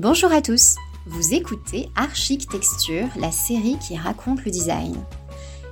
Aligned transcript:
Bonjour 0.00 0.32
à 0.32 0.40
tous, 0.40 0.76
vous 1.04 1.34
écoutez 1.34 1.90
Architecture, 1.94 3.06
la 3.16 3.30
série 3.30 3.76
qui 3.86 3.98
raconte 3.98 4.42
le 4.46 4.50
design. 4.50 4.96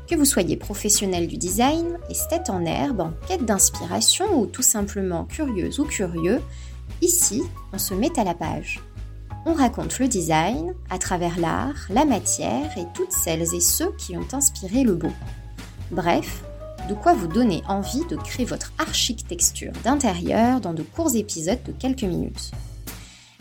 Que 0.06 0.16
vous 0.16 0.26
soyez 0.26 0.58
professionnel 0.58 1.28
du 1.28 1.38
design, 1.38 1.98
esthète 2.10 2.50
en 2.50 2.62
herbe, 2.66 3.00
en 3.00 3.12
quête 3.26 3.46
d'inspiration 3.46 4.38
ou 4.38 4.44
tout 4.44 4.60
simplement 4.60 5.24
curieuse 5.24 5.80
ou 5.80 5.86
curieux, 5.86 6.42
ici, 7.00 7.42
on 7.72 7.78
se 7.78 7.94
met 7.94 8.20
à 8.20 8.24
la 8.24 8.34
page. 8.34 8.80
On 9.46 9.54
raconte 9.54 9.98
le 9.98 10.08
design 10.08 10.74
à 10.90 10.98
travers 10.98 11.40
l'art, 11.40 11.86
la 11.88 12.04
matière 12.04 12.76
et 12.76 12.84
toutes 12.92 13.12
celles 13.12 13.54
et 13.54 13.60
ceux 13.60 13.92
qui 13.96 14.14
ont 14.14 14.28
inspiré 14.34 14.84
le 14.84 14.94
beau. 14.94 15.12
Bref, 15.90 16.44
de 16.86 16.92
quoi 16.92 17.14
vous 17.14 17.28
donner 17.28 17.62
envie 17.66 18.04
de 18.10 18.16
créer 18.16 18.44
votre 18.44 18.74
architecture 18.76 19.72
d'intérieur 19.84 20.60
dans 20.60 20.74
de 20.74 20.82
courts 20.82 21.16
épisodes 21.16 21.62
de 21.64 21.72
quelques 21.72 22.02
minutes. 22.02 22.52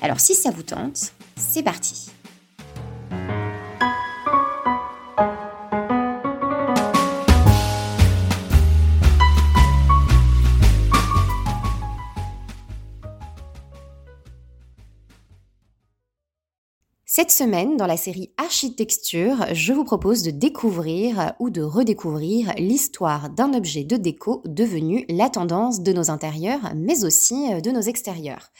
Alors 0.02 0.20
si 0.20 0.36
ça 0.36 0.52
vous 0.52 0.64
tente, 0.64 1.12
c'est 1.36 1.64
parti 1.64 2.12
Cette 17.06 17.32
semaine, 17.32 17.78
dans 17.78 17.88
la 17.88 17.98
série 17.98 18.32
Architecture, 18.38 19.48
je 19.52 19.73
vous 19.73 19.84
propose 19.84 20.22
de 20.22 20.30
découvrir 20.30 21.34
ou 21.40 21.50
de 21.50 21.64
redécouvrir 21.64 22.54
l'histoire 22.59 23.32
d'un 23.32 23.56
objet 23.56 23.84
de 23.84 23.98
déco 23.98 24.44
devenu 24.45 25.04
la 25.09 25.32
tendance 25.32 25.82
de 25.82 25.94
nos 25.94 26.12
intérieurs, 26.12 26.73
mais 26.76 27.04
aussi 27.04 27.59
de 27.64 27.72
nos 27.72 27.82
extérieurs. 27.82 28.52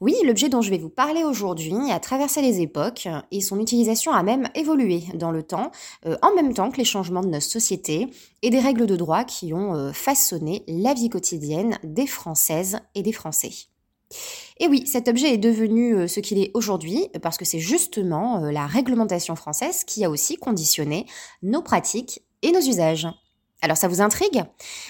Oui, 0.00 0.14
l'objet 0.24 0.48
dont 0.48 0.62
je 0.62 0.70
vais 0.70 0.78
vous 0.78 0.88
parler 0.88 1.24
aujourd'hui 1.24 1.74
a 1.90 2.00
traversé 2.00 2.40
les 2.40 2.62
époques 2.62 3.06
et 3.30 3.42
son 3.42 3.60
utilisation 3.60 4.12
a 4.12 4.22
même 4.22 4.48
évolué 4.54 5.02
dans 5.12 5.30
le 5.30 5.42
temps, 5.42 5.70
euh, 6.06 6.16
en 6.22 6.34
même 6.34 6.54
temps 6.54 6.70
que 6.70 6.78
les 6.78 6.86
changements 6.86 7.20
de 7.20 7.28
notre 7.28 7.44
société 7.44 8.06
et 8.40 8.48
des 8.48 8.60
règles 8.60 8.86
de 8.86 8.96
droit 8.96 9.24
qui 9.24 9.52
ont 9.52 9.74
euh, 9.74 9.92
façonné 9.92 10.64
la 10.66 10.94
vie 10.94 11.10
quotidienne 11.10 11.78
des 11.84 12.06
Françaises 12.06 12.78
et 12.94 13.02
des 13.02 13.12
Français. 13.12 13.50
Et 14.58 14.68
oui, 14.68 14.86
cet 14.86 15.06
objet 15.06 15.34
est 15.34 15.38
devenu 15.38 15.94
euh, 15.94 16.08
ce 16.08 16.20
qu'il 16.20 16.38
est 16.38 16.50
aujourd'hui 16.54 17.08
parce 17.20 17.36
que 17.36 17.44
c'est 17.44 17.58
justement 17.58 18.38
la 18.50 18.66
réglementation 18.66 19.36
française 19.36 19.84
qui 19.84 20.02
a 20.06 20.08
aussi 20.08 20.36
conditionné 20.36 21.04
nos 21.42 21.60
pratiques 21.60 22.22
et 22.40 22.52
nos 22.52 22.60
usages. 22.60 23.06
Alors 23.60 23.76
ça 23.76 23.88
vous 23.88 24.00
intrigue? 24.00 24.44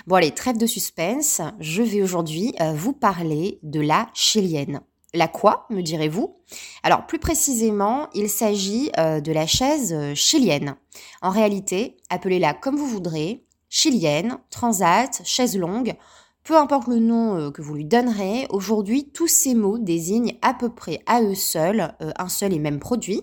Bon 0.06 0.14
allez, 0.14 0.30
trêve 0.30 0.56
de 0.56 0.67
suspense, 0.67 1.41
je 1.58 1.83
vais 1.83 2.00
aujourd'hui 2.00 2.55
vous 2.77 2.92
parler 2.92 3.58
de 3.64 3.80
la 3.80 4.08
chilienne. 4.14 4.80
La 5.12 5.27
quoi, 5.27 5.66
me 5.70 5.83
direz-vous 5.83 6.36
Alors 6.84 7.05
plus 7.06 7.19
précisément, 7.19 8.08
il 8.14 8.28
s'agit 8.28 8.92
euh, 8.97 9.20
de 9.20 9.33
la 9.33 9.44
chaise 9.44 9.92
euh, 9.92 10.14
chilienne. 10.14 10.77
En 11.20 11.30
réalité, 11.30 11.97
appelez-la 12.11 12.55
comme 12.55 12.77
vous 12.77 12.86
voudrez, 12.86 13.44
chilienne, 13.69 14.39
transat, 14.50 15.20
chaise 15.25 15.58
longue, 15.58 15.97
peu 16.44 16.56
importe 16.56 16.86
le 16.86 17.00
nom 17.00 17.36
euh, 17.36 17.50
que 17.50 17.61
vous 17.61 17.75
lui 17.75 17.84
donnerez, 17.84 18.47
aujourd'hui 18.50 19.11
tous 19.12 19.27
ces 19.27 19.55
mots 19.56 19.78
désignent 19.78 20.39
à 20.42 20.55
peu 20.55 20.69
près 20.69 21.00
à 21.06 21.22
eux 21.22 21.34
seuls 21.34 21.92
un 21.98 22.28
seul 22.28 22.52
et 22.52 22.61
même 22.61 22.78
produit, 22.78 23.20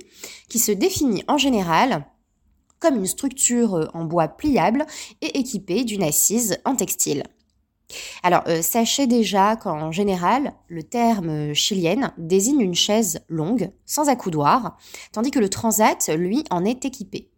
qui 0.49 0.59
se 0.59 0.73
définit 0.73 1.23
en 1.29 1.37
général 1.37 2.05
comme 2.79 2.97
une 2.97 3.07
structure 3.07 3.89
en 3.93 4.03
bois 4.03 4.27
pliable 4.27 4.85
et 5.21 5.39
équipée 5.39 5.85
d'une 5.85 6.03
assise 6.03 6.57
en 6.65 6.75
textile. 6.75 7.23
Alors, 8.23 8.43
euh, 8.47 8.61
sachez 8.61 9.07
déjà 9.07 9.55
qu'en 9.55 9.91
général, 9.91 10.53
le 10.67 10.83
terme 10.83 11.53
chilienne 11.53 12.11
désigne 12.17 12.61
une 12.61 12.75
chaise 12.75 13.21
longue, 13.29 13.71
sans 13.85 14.09
accoudoir, 14.09 14.77
tandis 15.11 15.31
que 15.31 15.39
le 15.39 15.49
transat, 15.49 16.09
lui, 16.09 16.43
en 16.49 16.65
est 16.65 16.85
équipé. 16.85 17.31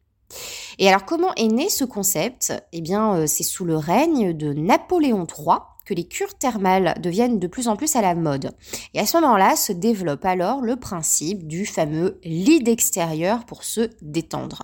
Et 0.78 0.88
alors, 0.88 1.06
comment 1.06 1.34
est 1.36 1.48
né 1.48 1.70
ce 1.70 1.84
concept? 1.84 2.54
Eh 2.72 2.82
bien, 2.82 3.16
euh, 3.16 3.28
c'est 3.28 3.44
sous 3.44 3.66
le 3.66 3.78
règne 3.78 4.34
de 4.34 4.54
Napoléon 4.54 5.26
III 5.26 5.58
que 5.86 5.94
les 5.94 6.08
cures 6.08 6.38
thermales 6.38 6.96
deviennent 7.02 7.40
de 7.40 7.48
plus 7.48 7.68
en 7.68 7.76
plus 7.76 7.96
à 7.96 8.02
la 8.02 8.14
mode. 8.14 8.52
Et 8.94 9.00
à 9.00 9.06
ce 9.06 9.18
moment-là 9.18 9.56
se 9.56 9.74
développe 9.74 10.24
alors 10.24 10.62
le 10.62 10.76
principe 10.76 11.48
du 11.48 11.66
fameux 11.66 12.20
lit 12.24 12.64
extérieur 12.68 13.46
pour 13.46 13.64
se 13.64 13.90
détendre. 14.02 14.64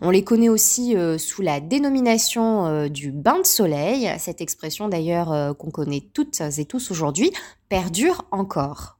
On 0.00 0.10
les 0.10 0.24
connaît 0.24 0.48
aussi 0.48 0.96
euh, 0.96 1.18
sous 1.18 1.42
la 1.42 1.60
dénomination 1.60 2.66
euh, 2.66 2.88
du 2.88 3.12
bain 3.12 3.38
de 3.40 3.46
soleil. 3.46 4.10
Cette 4.18 4.40
expression 4.40 4.88
d'ailleurs 4.88 5.32
euh, 5.32 5.54
qu'on 5.54 5.70
connaît 5.70 6.02
toutes 6.12 6.40
et 6.40 6.64
tous 6.64 6.90
aujourd'hui 6.90 7.32
perdure 7.68 8.24
encore. 8.30 8.98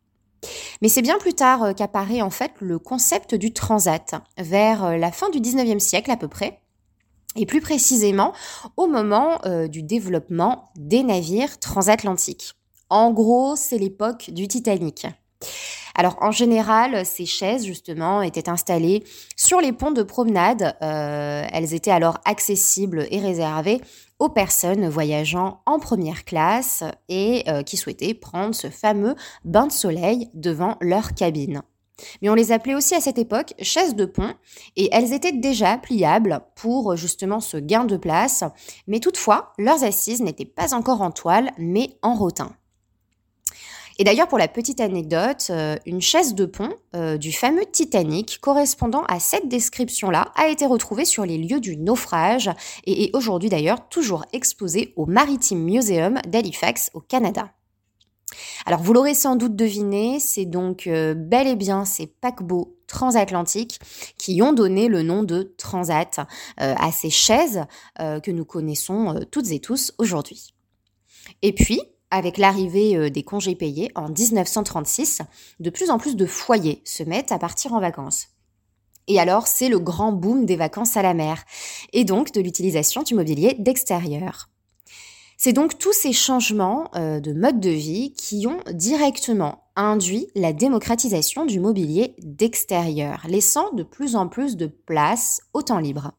Mais 0.82 0.88
c'est 0.88 1.02
bien 1.02 1.18
plus 1.18 1.34
tard 1.34 1.74
qu'apparaît 1.74 2.22
en 2.22 2.30
fait 2.30 2.52
le 2.60 2.78
concept 2.78 3.34
du 3.34 3.52
transat, 3.52 4.14
vers 4.38 4.96
la 4.96 5.10
fin 5.10 5.30
du 5.30 5.40
19e 5.40 5.80
siècle 5.80 6.12
à 6.12 6.16
peu 6.16 6.28
près, 6.28 6.60
et 7.34 7.44
plus 7.44 7.60
précisément 7.60 8.32
au 8.76 8.86
moment 8.86 9.40
du 9.68 9.82
développement 9.82 10.70
des 10.76 11.02
navires 11.02 11.58
transatlantiques. 11.58 12.54
En 12.88 13.10
gros, 13.10 13.56
c'est 13.56 13.78
l'époque 13.78 14.30
du 14.30 14.46
Titanic. 14.46 15.08
Alors 15.98 16.16
en 16.20 16.30
général, 16.30 17.04
ces 17.04 17.26
chaises 17.26 17.66
justement 17.66 18.22
étaient 18.22 18.48
installées 18.48 19.02
sur 19.34 19.60
les 19.60 19.72
ponts 19.72 19.90
de 19.90 20.04
promenade. 20.04 20.76
Euh, 20.80 21.44
elles 21.52 21.74
étaient 21.74 21.90
alors 21.90 22.18
accessibles 22.24 23.08
et 23.10 23.18
réservées 23.18 23.80
aux 24.20 24.28
personnes 24.28 24.88
voyageant 24.88 25.60
en 25.66 25.80
première 25.80 26.24
classe 26.24 26.84
et 27.08 27.42
euh, 27.48 27.64
qui 27.64 27.76
souhaitaient 27.76 28.14
prendre 28.14 28.54
ce 28.54 28.70
fameux 28.70 29.16
bain 29.44 29.66
de 29.66 29.72
soleil 29.72 30.30
devant 30.34 30.76
leur 30.80 31.14
cabine. 31.14 31.62
Mais 32.22 32.28
on 32.28 32.34
les 32.34 32.52
appelait 32.52 32.76
aussi 32.76 32.94
à 32.94 33.00
cette 33.00 33.18
époque 33.18 33.54
chaises 33.60 33.96
de 33.96 34.04
pont 34.04 34.34
et 34.76 34.88
elles 34.92 35.12
étaient 35.12 35.32
déjà 35.32 35.78
pliables 35.78 36.42
pour 36.54 36.94
justement 36.94 37.40
ce 37.40 37.56
gain 37.56 37.84
de 37.84 37.96
place. 37.96 38.44
Mais 38.86 39.00
toutefois, 39.00 39.52
leurs 39.58 39.82
assises 39.82 40.22
n'étaient 40.22 40.44
pas 40.44 40.74
encore 40.74 41.02
en 41.02 41.10
toile 41.10 41.50
mais 41.58 41.98
en 42.02 42.14
rotin. 42.14 42.52
Et 44.00 44.04
d'ailleurs, 44.04 44.28
pour 44.28 44.38
la 44.38 44.46
petite 44.46 44.80
anecdote, 44.80 45.48
euh, 45.50 45.74
une 45.84 46.00
chaise 46.00 46.36
de 46.36 46.46
pont 46.46 46.72
euh, 46.94 47.18
du 47.18 47.32
fameux 47.32 47.66
Titanic 47.66 48.38
correspondant 48.40 49.02
à 49.08 49.18
cette 49.18 49.48
description-là 49.48 50.30
a 50.36 50.46
été 50.46 50.66
retrouvée 50.66 51.04
sur 51.04 51.26
les 51.26 51.36
lieux 51.36 51.58
du 51.58 51.76
naufrage 51.76 52.48
et 52.84 53.04
est 53.04 53.16
aujourd'hui 53.16 53.48
d'ailleurs 53.48 53.88
toujours 53.88 54.24
exposée 54.32 54.92
au 54.94 55.06
Maritime 55.06 55.64
Museum 55.64 56.20
d'Halifax 56.28 56.90
au 56.94 57.00
Canada. 57.00 57.50
Alors 58.66 58.82
vous 58.82 58.92
l'aurez 58.92 59.14
sans 59.14 59.34
doute 59.34 59.56
deviné, 59.56 60.20
c'est 60.20 60.44
donc 60.44 60.86
euh, 60.86 61.14
bel 61.14 61.48
et 61.48 61.56
bien 61.56 61.84
ces 61.84 62.06
paquebots 62.06 62.76
transatlantiques 62.86 63.80
qui 64.16 64.40
ont 64.42 64.52
donné 64.52 64.86
le 64.86 65.02
nom 65.02 65.24
de 65.24 65.54
transat 65.58 66.20
à 66.56 66.90
ces 66.90 67.10
chaises 67.10 67.64
que 67.98 68.30
nous 68.30 68.46
connaissons 68.46 69.26
toutes 69.30 69.50
et 69.50 69.60
tous 69.60 69.92
aujourd'hui. 69.98 70.54
Et 71.42 71.52
puis, 71.52 71.82
avec 72.10 72.38
l'arrivée 72.38 72.96
euh, 72.96 73.10
des 73.10 73.22
congés 73.22 73.54
payés 73.54 73.90
en 73.94 74.08
1936, 74.08 75.22
de 75.60 75.70
plus 75.70 75.90
en 75.90 75.98
plus 75.98 76.16
de 76.16 76.26
foyers 76.26 76.82
se 76.84 77.02
mettent 77.02 77.32
à 77.32 77.38
partir 77.38 77.72
en 77.72 77.80
vacances. 77.80 78.28
Et 79.06 79.18
alors, 79.18 79.46
c'est 79.46 79.68
le 79.68 79.78
grand 79.78 80.12
boom 80.12 80.44
des 80.44 80.56
vacances 80.56 80.96
à 80.96 81.02
la 81.02 81.14
mer, 81.14 81.44
et 81.92 82.04
donc 82.04 82.32
de 82.32 82.40
l'utilisation 82.40 83.02
du 83.02 83.14
mobilier 83.14 83.56
d'extérieur. 83.58 84.50
C'est 85.40 85.52
donc 85.52 85.78
tous 85.78 85.92
ces 85.92 86.12
changements 86.12 86.90
euh, 86.96 87.20
de 87.20 87.32
mode 87.32 87.60
de 87.60 87.70
vie 87.70 88.12
qui 88.12 88.46
ont 88.46 88.60
directement 88.72 89.62
induit 89.76 90.26
la 90.34 90.52
démocratisation 90.52 91.46
du 91.46 91.60
mobilier 91.60 92.16
d'extérieur, 92.18 93.24
laissant 93.28 93.72
de 93.72 93.84
plus 93.84 94.16
en 94.16 94.26
plus 94.28 94.56
de 94.56 94.66
place 94.66 95.40
au 95.54 95.62
temps 95.62 95.78
libre. 95.78 96.12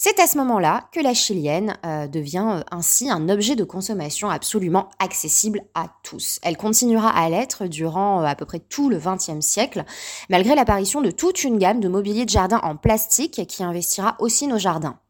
C'est 0.00 0.20
à 0.20 0.28
ce 0.28 0.38
moment-là 0.38 0.84
que 0.92 1.00
la 1.00 1.12
chilienne 1.12 1.76
euh, 1.84 2.06
devient 2.06 2.46
euh, 2.48 2.62
ainsi 2.70 3.10
un 3.10 3.28
objet 3.28 3.56
de 3.56 3.64
consommation 3.64 4.30
absolument 4.30 4.90
accessible 5.00 5.62
à 5.74 5.88
tous. 6.04 6.38
Elle 6.44 6.56
continuera 6.56 7.08
à 7.08 7.28
l'être 7.28 7.66
durant 7.66 8.22
euh, 8.22 8.24
à 8.24 8.36
peu 8.36 8.44
près 8.44 8.60
tout 8.60 8.90
le 8.90 9.00
XXe 9.00 9.44
siècle, 9.44 9.84
malgré 10.30 10.54
l'apparition 10.54 11.00
de 11.00 11.10
toute 11.10 11.42
une 11.42 11.58
gamme 11.58 11.80
de 11.80 11.88
mobilier 11.88 12.24
de 12.24 12.30
jardin 12.30 12.60
en 12.62 12.76
plastique 12.76 13.44
qui 13.48 13.64
investira 13.64 14.14
aussi 14.20 14.46
nos 14.46 14.58
jardins. 14.58 15.00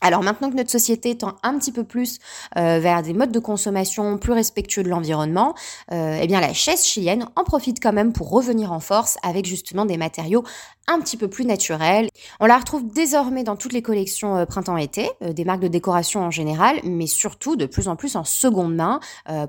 Alors 0.00 0.22
maintenant 0.22 0.50
que 0.50 0.56
notre 0.56 0.70
société 0.70 1.16
tend 1.16 1.36
un 1.42 1.58
petit 1.58 1.72
peu 1.72 1.84
plus 1.84 2.18
euh, 2.56 2.78
vers 2.80 3.02
des 3.02 3.12
modes 3.12 3.32
de 3.32 3.38
consommation 3.38 4.16
plus 4.16 4.32
respectueux 4.32 4.82
de 4.82 4.88
l'environnement, 4.88 5.54
euh, 5.92 6.18
eh 6.20 6.26
bien 6.26 6.40
la 6.40 6.54
chaise 6.54 6.84
chilienne 6.84 7.26
en 7.36 7.44
profite 7.44 7.82
quand 7.82 7.92
même 7.92 8.12
pour 8.12 8.30
revenir 8.30 8.72
en 8.72 8.80
force 8.80 9.18
avec 9.22 9.44
justement 9.44 9.84
des 9.84 9.98
matériaux 9.98 10.42
un 10.86 11.00
petit 11.00 11.18
peu 11.18 11.28
plus 11.28 11.44
naturels. 11.44 12.08
On 12.40 12.46
la 12.46 12.56
retrouve 12.56 12.90
désormais 12.92 13.44
dans 13.44 13.56
toutes 13.56 13.74
les 13.74 13.82
collections 13.82 14.36
euh, 14.38 14.46
printemps-été, 14.46 15.10
des 15.20 15.44
marques 15.44 15.60
de 15.60 15.68
décoration 15.68 16.22
en 16.22 16.30
général, 16.30 16.80
mais 16.84 17.06
surtout 17.06 17.56
de 17.56 17.66
plus 17.66 17.88
en 17.88 17.96
plus 17.96 18.16
en 18.16 18.24
seconde 18.24 18.74
main 18.74 19.00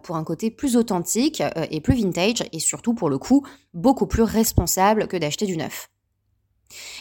pour 0.03 0.15
un 0.15 0.23
côté 0.23 0.51
plus 0.51 0.75
authentique 0.75 1.41
et 1.69 1.81
plus 1.81 1.95
vintage 1.95 2.43
et 2.51 2.59
surtout 2.59 2.93
pour 2.93 3.09
le 3.09 3.17
coup 3.17 3.45
beaucoup 3.73 4.07
plus 4.07 4.23
responsable 4.23 5.07
que 5.07 5.17
d'acheter 5.17 5.45
du 5.45 5.57
neuf. 5.57 5.90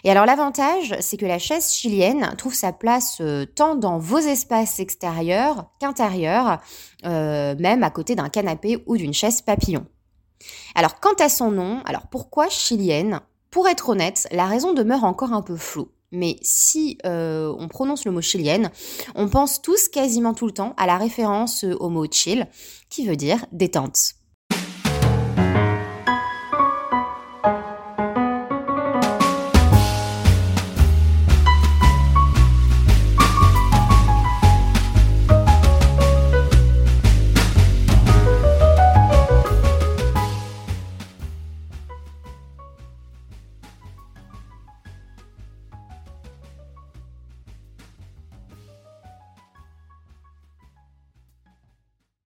Et 0.04 0.10
alors 0.10 0.26
l'avantage, 0.26 0.94
c'est 1.00 1.16
que 1.16 1.26
la 1.26 1.38
chaise 1.38 1.72
chilienne 1.72 2.34
trouve 2.38 2.54
sa 2.54 2.72
place 2.72 3.18
euh, 3.20 3.44
tant 3.44 3.74
dans 3.74 3.98
vos 3.98 4.18
espaces 4.18 4.80
extérieurs 4.80 5.66
qu'intérieurs, 5.80 6.60
euh, 7.04 7.54
même 7.58 7.82
à 7.82 7.90
côté 7.90 8.14
d'un 8.14 8.28
canapé 8.28 8.82
ou 8.86 8.96
d'une 8.96 9.14
chaise 9.14 9.42
papillon. 9.42 9.86
Alors 10.74 11.00
quant 11.00 11.14
à 11.18 11.28
son 11.28 11.50
nom, 11.50 11.82
alors 11.84 12.06
pourquoi 12.06 12.48
chilienne? 12.48 13.20
Pour 13.50 13.68
être 13.68 13.88
honnête, 13.88 14.28
la 14.30 14.46
raison 14.46 14.72
demeure 14.72 15.04
encore 15.04 15.32
un 15.32 15.42
peu 15.42 15.56
floue. 15.56 15.88
Mais 16.12 16.36
si 16.42 16.98
euh, 17.04 17.54
on 17.58 17.68
prononce 17.68 18.04
le 18.04 18.10
mot 18.10 18.20
chilienne, 18.20 18.70
on 19.14 19.28
pense 19.28 19.62
tous 19.62 19.88
quasiment 19.88 20.34
tout 20.34 20.46
le 20.46 20.52
temps 20.52 20.74
à 20.76 20.86
la 20.86 20.98
référence 20.98 21.64
au 21.64 21.88
mot 21.88 22.06
chill, 22.10 22.48
qui 22.88 23.06
veut 23.06 23.16
dire 23.16 23.44
détente. 23.52 24.14